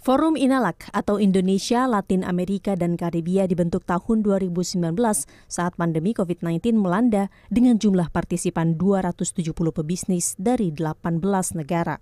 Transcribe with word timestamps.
Forum 0.00 0.32
Inalak 0.32 0.88
atau 0.96 1.20
Indonesia, 1.20 1.84
Latin 1.84 2.24
Amerika, 2.24 2.72
dan 2.72 2.96
Karibia 2.96 3.44
dibentuk 3.44 3.84
tahun 3.84 4.24
2019 4.24 4.80
saat 5.44 5.76
pandemi 5.76 6.16
COVID-19 6.16 6.80
melanda 6.80 7.28
dengan 7.52 7.76
jumlah 7.76 8.08
partisipan 8.08 8.80
270 8.80 9.52
pebisnis 9.52 10.40
dari 10.40 10.72
18 10.72 11.20
negara. 11.52 12.00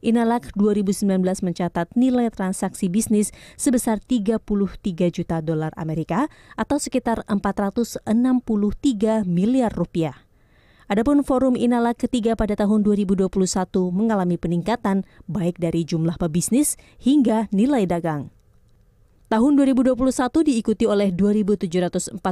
Inalak 0.00 0.48
2019 0.56 1.44
mencatat 1.44 1.92
nilai 1.92 2.32
transaksi 2.32 2.88
bisnis 2.88 3.36
sebesar 3.60 4.00
33 4.00 4.40
juta 5.12 5.44
dolar 5.44 5.76
Amerika 5.76 6.32
atau 6.56 6.80
sekitar 6.80 7.20
463 7.28 8.00
miliar 9.28 9.76
rupiah. 9.76 10.25
Adapun 10.86 11.26
forum 11.26 11.58
Inala 11.58 11.98
ketiga 11.98 12.38
pada 12.38 12.54
tahun 12.54 12.86
2021 12.86 13.26
mengalami 13.90 14.38
peningkatan 14.38 15.02
baik 15.26 15.58
dari 15.58 15.82
jumlah 15.82 16.14
pebisnis 16.14 16.78
hingga 17.02 17.50
nilai 17.50 17.90
dagang. 17.90 18.30
Tahun 19.26 19.58
2021 19.58 19.98
diikuti 20.46 20.86
oleh 20.86 21.10
2.745 21.10 22.22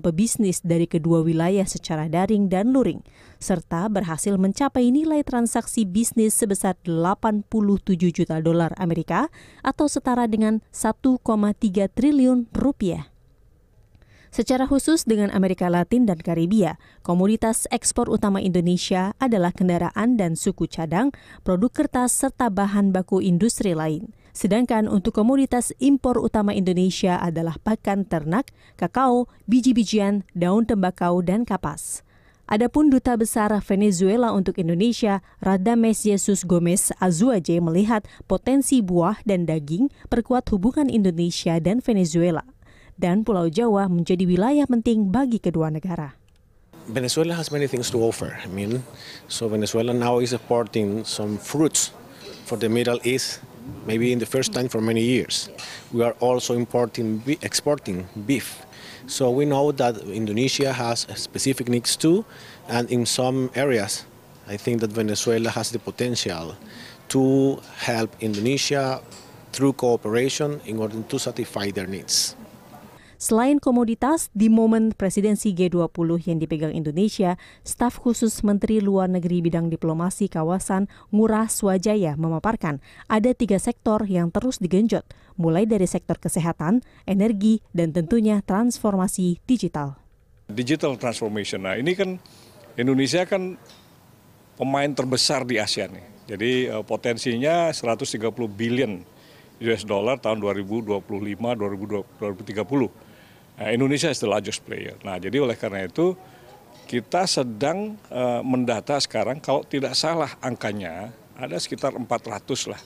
pebisnis 0.00 0.64
dari 0.64 0.88
kedua 0.88 1.20
wilayah 1.20 1.68
secara 1.68 2.08
daring 2.08 2.48
dan 2.48 2.72
luring, 2.72 3.04
serta 3.36 3.84
berhasil 3.92 4.32
mencapai 4.40 4.88
nilai 4.88 5.20
transaksi 5.20 5.84
bisnis 5.84 6.32
sebesar 6.32 6.80
87 6.88 7.44
juta 8.08 8.40
dolar 8.40 8.72
Amerika 8.80 9.28
atau 9.60 9.84
setara 9.92 10.24
dengan 10.24 10.64
1,3 10.72 11.20
triliun 11.92 12.48
rupiah. 12.56 13.12
Secara 14.30 14.62
khusus 14.70 15.02
dengan 15.02 15.34
Amerika 15.34 15.66
Latin 15.66 16.06
dan 16.06 16.22
Karibia, 16.22 16.78
komoditas 17.02 17.66
ekspor 17.74 18.06
utama 18.06 18.38
Indonesia 18.38 19.10
adalah 19.18 19.50
kendaraan 19.50 20.14
dan 20.14 20.38
suku 20.38 20.70
cadang, 20.70 21.10
produk 21.42 21.74
kertas, 21.74 22.14
serta 22.14 22.46
bahan 22.46 22.94
baku 22.94 23.18
industri 23.18 23.74
lain. 23.74 24.14
Sedangkan 24.30 24.86
untuk 24.86 25.18
komoditas 25.18 25.74
impor 25.82 26.22
utama 26.22 26.54
Indonesia 26.54 27.18
adalah 27.18 27.58
pakan 27.58 28.06
ternak, 28.06 28.54
kakao, 28.78 29.26
biji-bijian, 29.50 30.22
daun 30.38 30.62
tembakau, 30.62 31.18
dan 31.26 31.42
kapas. 31.42 32.06
Adapun 32.46 32.86
Duta 32.86 33.18
Besar 33.18 33.50
Venezuela 33.66 34.30
untuk 34.30 34.62
Indonesia, 34.62 35.26
Radames 35.42 36.06
Jesus 36.06 36.46
Gomez 36.46 36.94
Azuaje 37.02 37.58
melihat 37.58 38.06
potensi 38.30 38.78
buah 38.78 39.18
dan 39.26 39.42
daging 39.42 39.90
perkuat 40.06 40.46
hubungan 40.54 40.86
Indonesia 40.86 41.58
dan 41.58 41.82
Venezuela 41.82 42.46
dan 43.00 43.24
Pulau 43.24 43.48
Jawa 43.48 43.88
menjadi 43.88 44.28
wilayah 44.28 44.68
penting 44.68 45.08
bagi 45.08 45.40
kedua 45.40 45.72
negara. 45.72 46.20
Venezuela 46.84 47.32
has 47.32 47.48
many 47.48 47.64
things 47.64 47.88
to 47.88 47.96
offer. 48.04 48.36
I 48.44 48.48
mean, 48.52 48.84
so 49.24 49.48
Venezuela 49.48 49.96
now 49.96 50.20
is 50.20 50.36
exporting 50.36 51.08
some 51.08 51.40
fruits 51.40 51.96
for 52.44 52.60
the 52.60 52.68
Middle 52.68 53.00
East, 53.00 53.40
maybe 53.86 54.12
in 54.12 54.20
the 54.20 54.28
first 54.28 54.52
time 54.52 54.68
for 54.68 54.84
many 54.84 55.00
years. 55.00 55.48
We 55.96 56.04
are 56.04 56.12
also 56.20 56.52
importing, 56.52 57.24
exporting 57.40 58.04
beef. 58.26 58.66
So 59.06 59.30
we 59.30 59.48
know 59.48 59.72
that 59.72 59.96
Indonesia 60.04 60.72
has 60.72 61.06
specific 61.16 61.68
needs 61.68 61.96
too, 61.96 62.24
and 62.68 62.90
in 62.90 63.06
some 63.06 63.50
areas, 63.54 64.04
I 64.48 64.56
think 64.56 64.80
that 64.82 64.92
Venezuela 64.92 65.50
has 65.50 65.70
the 65.70 65.78
potential 65.78 66.58
to 67.10 67.58
help 67.78 68.12
Indonesia 68.20 69.00
through 69.52 69.74
cooperation 69.74 70.60
in 70.66 70.78
order 70.78 71.02
to 71.02 71.18
satisfy 71.18 71.70
their 71.70 71.86
needs. 71.86 72.36
Selain 73.20 73.60
komoditas, 73.60 74.32
di 74.32 74.48
momen 74.48 74.96
presidensi 74.96 75.52
G20 75.52 76.24
yang 76.24 76.40
dipegang 76.40 76.72
Indonesia, 76.72 77.36
staf 77.60 78.00
khusus 78.00 78.40
Menteri 78.40 78.80
Luar 78.80 79.12
Negeri 79.12 79.44
bidang 79.44 79.68
diplomasi 79.68 80.32
kawasan 80.32 80.88
Ngurah 81.12 81.52
Swajaya 81.52 82.16
memaparkan 82.16 82.80
ada 83.12 83.36
tiga 83.36 83.60
sektor 83.60 84.08
yang 84.08 84.32
terus 84.32 84.56
digenjot, 84.56 85.04
mulai 85.36 85.68
dari 85.68 85.84
sektor 85.84 86.16
kesehatan, 86.16 86.80
energi, 87.04 87.60
dan 87.76 87.92
tentunya 87.92 88.40
transformasi 88.40 89.36
digital. 89.44 90.00
Digital 90.48 90.96
transformation, 90.96 91.68
nah 91.68 91.76
ini 91.76 91.92
kan 91.92 92.16
Indonesia 92.80 93.28
kan 93.28 93.60
pemain 94.56 94.96
terbesar 94.96 95.44
di 95.44 95.60
Asia 95.60 95.92
nih. 95.92 96.24
Jadi 96.24 96.72
uh, 96.72 96.80
potensinya 96.88 97.68
130 97.68 98.16
billion 98.48 99.04
US 99.60 99.84
dollar 99.84 100.16
tahun 100.16 100.40
2025 100.40 101.04
2030. 101.04 103.09
Nah, 103.60 103.68
Indonesia 103.76 104.08
is 104.08 104.24
the 104.24 104.30
largest 104.30 104.64
player. 104.64 104.96
Nah, 105.04 105.20
jadi 105.20 105.36
oleh 105.36 105.52
karena 105.52 105.84
itu 105.84 106.16
kita 106.88 107.28
sedang 107.28 108.00
uh, 108.08 108.40
mendata 108.40 108.96
sekarang 108.96 109.36
kalau 109.36 109.60
tidak 109.68 109.92
salah 109.92 110.32
angkanya 110.40 111.12
ada 111.36 111.60
sekitar 111.60 111.92
400 111.92 112.72
lah 112.72 112.80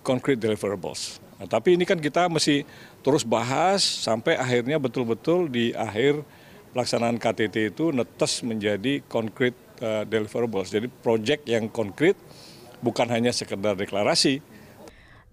concrete 0.00 0.40
deliverables. 0.40 1.20
Nah, 1.36 1.44
tapi 1.44 1.76
ini 1.76 1.84
kan 1.84 2.00
kita 2.00 2.32
masih 2.32 2.64
terus 3.04 3.28
bahas 3.28 3.84
sampai 3.84 4.40
akhirnya 4.40 4.80
betul-betul 4.80 5.52
di 5.52 5.76
akhir 5.76 6.24
pelaksanaan 6.72 7.20
KTT 7.20 7.76
itu 7.76 7.92
netes 7.92 8.40
menjadi 8.40 9.04
concrete 9.04 9.56
uh, 9.84 10.08
deliverables. 10.08 10.72
Jadi 10.72 10.88
proyek 10.88 11.44
yang 11.44 11.68
konkret 11.68 12.16
bukan 12.80 13.04
hanya 13.12 13.36
sekedar 13.36 13.76
deklarasi. 13.76 14.40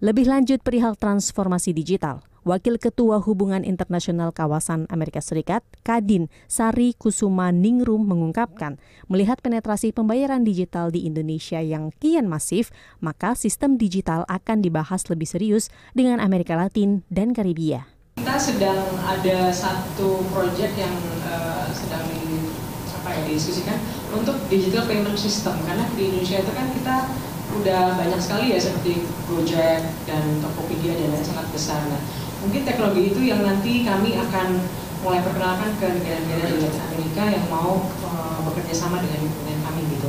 Lebih 0.04 0.28
lanjut 0.28 0.60
perihal 0.60 0.92
transformasi 0.92 1.72
digital. 1.72 2.33
Wakil 2.44 2.76
Ketua 2.76 3.24
Hubungan 3.24 3.64
Internasional 3.64 4.28
Kawasan 4.28 4.84
Amerika 4.92 5.24
Serikat, 5.24 5.64
Kadin 5.80 6.28
Sari 6.44 6.92
Kusuma 6.92 7.48
Ningrum 7.48 8.04
mengungkapkan, 8.04 8.76
melihat 9.08 9.40
penetrasi 9.40 9.96
pembayaran 9.96 10.44
digital 10.44 10.92
di 10.92 11.08
Indonesia 11.08 11.64
yang 11.64 11.88
kian 12.04 12.28
masif, 12.28 12.68
maka 13.00 13.32
sistem 13.32 13.80
digital 13.80 14.28
akan 14.28 14.60
dibahas 14.60 15.08
lebih 15.08 15.24
serius 15.24 15.72
dengan 15.96 16.20
Amerika 16.20 16.52
Latin 16.52 17.00
dan 17.08 17.32
Karibia. 17.32 17.88
Kita 18.20 18.36
sedang 18.36 18.92
ada 19.00 19.48
satu 19.48 20.20
proyek 20.28 20.76
yang 20.76 20.92
uh, 21.24 21.64
sedang 21.72 22.04
di, 22.12 22.44
apa 22.92 23.08
ya, 23.08 23.20
didiskusikan 23.24 23.80
untuk 24.12 24.36
digital 24.52 24.84
payment 24.84 25.16
system 25.16 25.56
karena 25.64 25.88
di 25.96 26.12
Indonesia 26.12 26.44
itu 26.44 26.52
kan 26.52 26.68
kita 26.76 26.96
udah 27.54 27.94
banyak 27.94 28.20
sekali 28.20 28.52
ya 28.52 28.58
seperti 28.58 29.06
Gojek 29.30 29.80
dan 30.04 30.22
Tokopedia 30.42 30.92
dan 30.98 31.08
lain 31.14 31.24
sangat 31.24 31.46
besar. 31.54 31.80
Nah, 31.86 32.02
mungkin 32.44 32.62
teknologi 32.68 33.02
itu 33.08 33.20
yang 33.24 33.40
nanti 33.40 33.82
kami 33.88 34.12
akan 34.20 34.60
mulai 35.00 35.20
perkenalkan 35.20 35.70
ke 35.80 35.86
negara-negara 36.00 36.48
di 36.48 36.68
Amerika 36.68 37.22
yang 37.28 37.46
mau 37.48 37.80
uh, 38.04 38.38
bekerja 38.48 38.74
sama 38.76 39.00
dengan, 39.00 39.24
dengan 39.24 39.60
kami 39.64 39.82
gitu. 39.96 40.08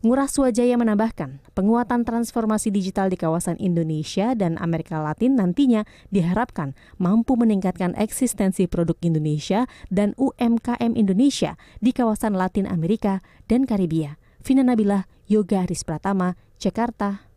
Ngurah 0.00 0.32
Swajaya 0.32 0.80
menambahkan, 0.80 1.44
penguatan 1.52 2.08
transformasi 2.08 2.72
digital 2.72 3.12
di 3.12 3.20
kawasan 3.20 3.60
Indonesia 3.60 4.32
dan 4.32 4.56
Amerika 4.56 4.96
Latin 4.96 5.36
nantinya 5.36 5.84
diharapkan 6.08 6.72
mampu 6.96 7.36
meningkatkan 7.36 7.92
eksistensi 8.00 8.64
produk 8.64 8.96
Indonesia 9.04 9.68
dan 9.92 10.16
UMKM 10.16 10.96
Indonesia 10.96 11.60
di 11.84 11.92
kawasan 11.92 12.32
Latin 12.32 12.64
Amerika 12.64 13.20
dan 13.44 13.68
Karibia. 13.68 14.16
Vina 14.40 14.64
Nabila, 14.64 15.04
Yoga 15.28 15.68
Aris 15.68 15.84
Pratama, 15.84 16.32
Jakarta, 16.56 17.28